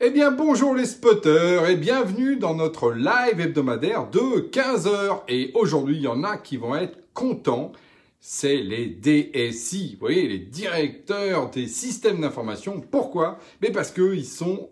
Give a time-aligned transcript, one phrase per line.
[0.00, 5.20] Eh bien bonjour les spotters et bienvenue dans notre live hebdomadaire de 15h.
[5.28, 7.70] Et aujourd'hui il y en a qui vont être contents,
[8.18, 12.80] c'est les DSI, vous voyez les directeurs des systèmes d'information.
[12.80, 13.38] Pourquoi?
[13.62, 14.68] Mais parce qu'ils sont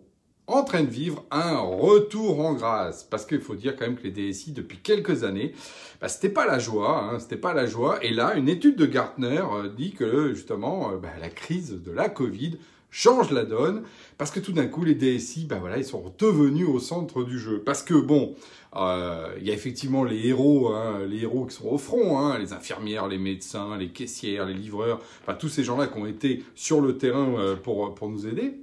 [0.48, 3.04] en train de vivre un retour en grâce.
[3.04, 5.52] Parce qu'il faut dire quand même que les DSI, depuis quelques années,
[6.00, 8.04] bah, c'était pas la joie, hein, c'était pas la joie.
[8.04, 11.92] Et là, une étude de Gartner euh, dit que justement, euh, bah, la crise de
[11.92, 12.58] la Covid
[12.92, 13.82] change la donne
[14.18, 17.38] parce que tout d'un coup les DSI bah voilà ils sont devenus au centre du
[17.38, 18.36] jeu parce que bon
[18.76, 22.38] euh, il y a effectivement les héros hein, les héros qui sont au front hein,
[22.38, 26.06] les infirmières les médecins les caissières les livreurs enfin tous ces gens là qui ont
[26.06, 28.60] été sur le terrain euh, pour pour nous aider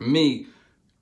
[0.00, 0.44] mais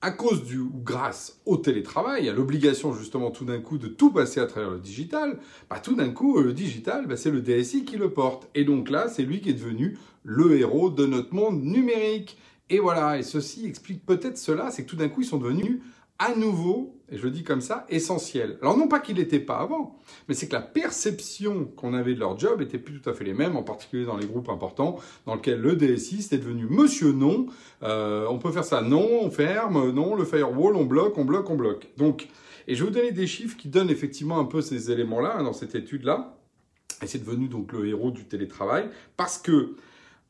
[0.01, 4.11] à cause du ou grâce au télétravail, à l'obligation justement tout d'un coup de tout
[4.11, 5.37] passer à travers le digital,
[5.69, 8.49] bah tout d'un coup le digital, bah, c'est le DSI qui le porte.
[8.55, 12.37] Et donc là, c'est lui qui est devenu le héros de notre monde numérique.
[12.71, 15.81] Et voilà, et ceci explique peut-être cela, c'est que tout d'un coup, ils sont devenus
[16.19, 18.57] à nouveau, et je le dis comme ça, essentiels.
[18.61, 22.19] Alors non pas qu'il n'était pas avant, mais c'est que la perception qu'on avait de
[22.19, 24.99] leur job était plus tout à fait les mêmes, en particulier dans les groupes importants,
[25.25, 27.47] dans lesquels le DSI, c'était devenu monsieur non,
[27.83, 31.49] euh, on peut faire ça, non, on ferme, non, le firewall, on bloque, on bloque,
[31.49, 31.89] on bloque.
[31.97, 32.29] Donc,
[32.69, 35.43] et je vais vous donner des chiffres qui donnent effectivement un peu ces éléments-là, hein,
[35.43, 36.37] dans cette étude-là,
[37.01, 39.75] et c'est devenu donc le héros du télétravail, parce que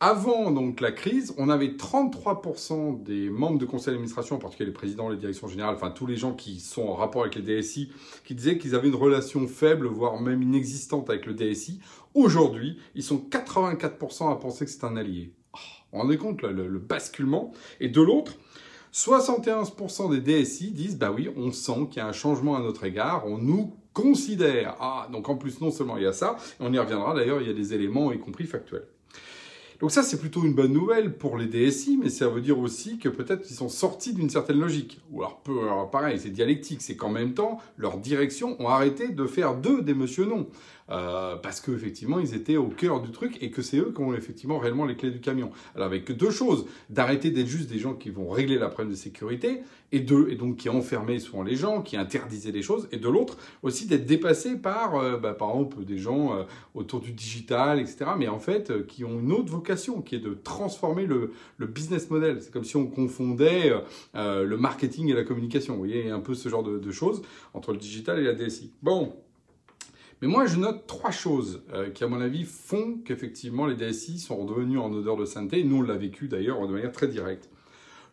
[0.03, 4.73] avant donc la crise, on avait 33% des membres de conseil d'administration, en particulier les
[4.73, 7.91] présidents, les directions générales, enfin tous les gens qui sont en rapport avec les DSI,
[8.25, 11.81] qui disaient qu'ils avaient une relation faible, voire même inexistante avec le DSI.
[12.15, 15.33] Aujourd'hui, ils sont 84% à penser que c'est un allié.
[15.53, 15.57] Oh,
[15.91, 17.51] on vous rendez compte le, le basculement?
[17.79, 18.33] Et de l'autre,
[18.95, 22.85] 71% des DSI disent bah oui, on sent qu'il y a un changement à notre
[22.85, 24.77] égard, on nous considère.
[24.79, 27.47] Ah, donc en plus non seulement il y a ça, on y reviendra d'ailleurs, il
[27.47, 28.87] y a des éléments y compris factuels.
[29.81, 32.99] Donc ça, c'est plutôt une bonne nouvelle pour les DSI, mais ça veut dire aussi
[32.99, 35.01] que peut-être qu'ils sont sortis d'une certaine logique.
[35.09, 39.25] Ou alors, alors pareil, c'est dialectique, c'est qu'en même temps, leur direction ont arrêté de
[39.25, 40.45] faire d'eux des monsieur non.
[40.91, 44.13] Euh, parce qu'effectivement, ils étaient au cœur du truc et que c'est eux qui ont
[44.13, 45.51] effectivement réellement les clés du camion.
[45.73, 48.97] Alors avec deux choses, d'arrêter d'être juste des gens qui vont régler la problème de
[48.97, 49.61] sécurité,
[49.93, 53.07] et deux, et donc qui enfermaient souvent les gens, qui interdisaient les choses, et de
[53.07, 56.43] l'autre, aussi d'être dépassés par, euh, bah, par exemple, des gens euh,
[56.75, 59.70] autour du digital, etc., mais en fait, qui ont une autre vocation,
[60.01, 62.41] qui est de transformer le, business model.
[62.41, 63.71] C'est comme si on confondait
[64.13, 65.73] le marketing et la communication.
[65.73, 67.21] Vous voyez, un peu ce genre de, choses
[67.53, 68.71] entre le digital et la DSI.
[68.81, 69.13] Bon,
[70.21, 74.19] mais moi, je note trois choses euh, qui, à mon avis, font qu'effectivement les DSI
[74.19, 75.63] sont redevenus en odeur de sainteté.
[75.63, 77.49] Nous, on l'a vécu d'ailleurs de manière très directe.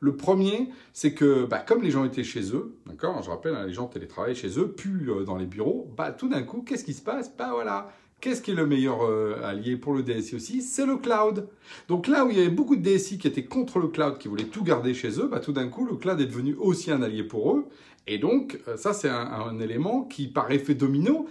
[0.00, 3.66] Le premier, c'est que bah, comme les gens étaient chez eux, d'accord, je rappelle, hein,
[3.66, 6.84] les gens télétravaillent chez eux, plus euh, dans les bureaux, bah tout d'un coup, qu'est-ce
[6.84, 7.34] qui se passe?
[7.36, 10.62] Bah voilà, Qu'est-ce qui est le meilleur euh, allié pour le DSI aussi?
[10.62, 11.48] C'est le cloud.
[11.88, 14.28] Donc là où il y avait beaucoup de DSI qui étaient contre le cloud, qui
[14.28, 17.02] voulaient tout garder chez eux, bah, tout d'un coup, le cloud est devenu aussi un
[17.02, 17.66] allié pour eux.
[18.06, 21.28] Et donc, ça, c'est un, un, élément qui, par effet domino,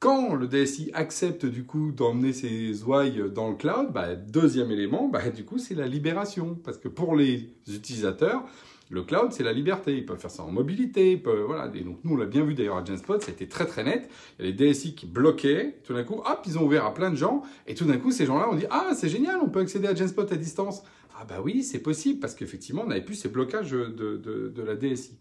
[0.00, 5.08] quand le DSI accepte du coup d'emmener ses ouailles dans le cloud, bah, deuxième élément,
[5.08, 6.58] bah, du coup c'est la libération.
[6.64, 8.42] Parce que pour les utilisateurs,
[8.90, 9.96] le cloud, c'est la liberté.
[9.96, 11.22] Ils peuvent faire ça en mobilité.
[11.46, 11.70] Voilà.
[11.74, 14.10] Et donc, nous, on l'a bien vu d'ailleurs à Genspot, c'était très très net.
[14.38, 15.76] Il y a les DSI qui bloquaient.
[15.84, 17.42] Tout d'un coup, hop, ils ont ouvert à plein de gens.
[17.68, 19.94] Et tout d'un coup, ces gens-là ont dit Ah, c'est génial, on peut accéder à
[19.94, 20.82] Genspot à distance.
[21.16, 25.16] Ah, bah oui, c'est possible parce qu'effectivement, on n'avait plus ces blocages de, la DSI.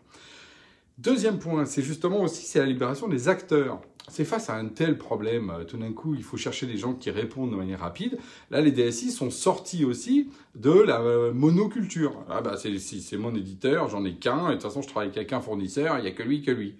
[0.98, 5.52] Deuxième point, c'est justement aussi la libération des acteurs c'est face à un tel problème,
[5.52, 8.18] euh, tout d'un coup, il faut chercher des gens qui répondent de manière rapide.
[8.52, 12.24] Là, les DSI sont sortis aussi de la euh, monoculture.
[12.30, 15.34] Ah bah c'est mon éditeur, j'en ai qu'un, et de toute façon, je travaille avec
[15.34, 16.76] un fournisseur, il n'y a que lui, que lui.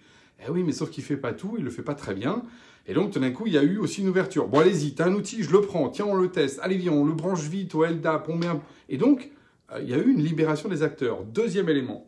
[0.46, 2.44] Eh oui, mais sauf qu'il fait pas tout, il le fait pas très bien.
[2.88, 4.48] Et donc, tout d'un coup, il y a eu aussi une ouverture.
[4.48, 7.06] Bon, allez-y, t'as un outil, je le prends, tiens, on le teste, allez, viens, on
[7.06, 8.48] le branche vite au LDAP, on met.
[8.88, 9.30] Et donc,
[9.72, 11.24] euh, il y a eu une libération des acteurs.
[11.24, 12.08] Deuxième élément.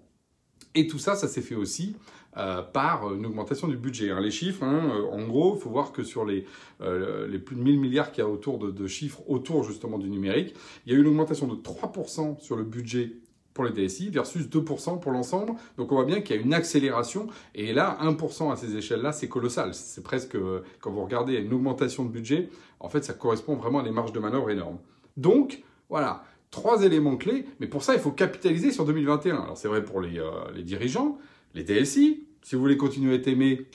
[0.73, 1.95] Et tout ça, ça s'est fait aussi
[2.37, 4.09] euh, par une augmentation du budget.
[4.09, 4.21] Hein.
[4.21, 6.45] Les chiffres, hein, euh, en gros, il faut voir que sur les,
[6.79, 10.55] euh, plus de 1000 milliards qu'il y a autour de, chiffres autour justement du numérique,
[10.85, 13.11] il y a eu une augmentation de 3% sur le budget
[13.53, 15.55] pour les DSI versus 2% pour l'ensemble.
[15.75, 17.27] Donc on voit bien qu'il y a une accélération.
[17.53, 19.73] Et là, 1% à ces échelles-là, c'est colossal.
[19.73, 20.37] C'est presque,
[20.79, 22.47] quand vous regardez une augmentation de budget,
[22.79, 24.77] en fait, ça correspond vraiment à des marges de manœuvre énormes.
[25.17, 27.45] Donc, voilà, trois éléments clés.
[27.59, 29.35] Mais pour ça, il faut capitaliser sur 2021.
[29.35, 30.23] Alors c'est vrai pour les,
[30.55, 31.17] les dirigeants,
[31.53, 33.67] les DSI, si vous voulez continuer à être aimé,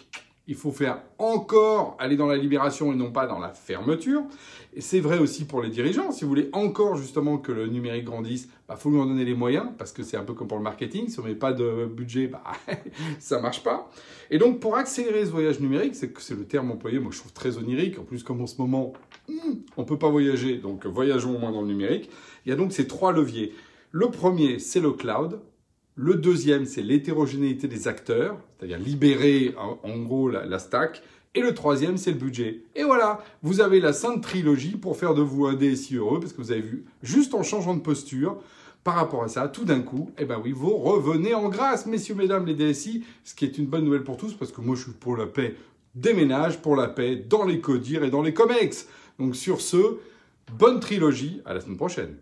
[0.48, 4.22] il faut faire encore aller dans la libération et non pas dans la fermeture.
[4.74, 6.12] Et c'est vrai aussi pour les dirigeants.
[6.12, 9.24] Si vous voulez encore justement que le numérique grandisse, il bah, faut lui en donner
[9.24, 11.08] les moyens parce que c'est un peu comme pour le marketing.
[11.08, 12.44] Si on met pas de budget, bah,
[13.18, 13.90] ça marche pas.
[14.30, 17.18] Et donc pour accélérer ce voyage numérique, c'est que c'est le terme employé, moi je
[17.18, 17.98] trouve très onirique.
[17.98, 18.92] En plus comme en ce moment,
[19.28, 22.08] hmm, on peut pas voyager, donc voyageons au moins dans le numérique.
[22.44, 23.52] Il y a donc ces trois leviers.
[23.90, 25.40] Le premier, c'est le cloud.
[25.98, 31.02] Le deuxième, c'est l'hétérogénéité des acteurs, c'est-à-dire libérer en gros la, stack.
[31.34, 32.64] Et le troisième, c'est le budget.
[32.74, 36.34] Et voilà, vous avez la sainte trilogie pour faire de vous un DSI heureux, parce
[36.34, 38.38] que vous avez vu, juste en changeant de posture,
[38.84, 42.14] par rapport à ça, tout d'un coup, eh ben oui, vous revenez en grâce, messieurs,
[42.14, 44.82] mesdames, les DSI, ce qui est une bonne nouvelle pour tous, parce que moi, je
[44.82, 45.56] suis pour la paix
[45.94, 48.86] des ménages, pour la paix dans les CODIR et dans les COMEX.
[49.18, 49.98] Donc sur ce,
[50.52, 52.16] bonne trilogie, à la semaine prochaine.